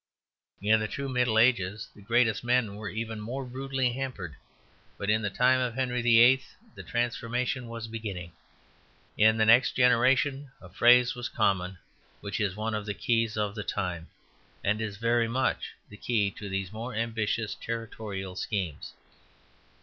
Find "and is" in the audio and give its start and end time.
14.63-14.97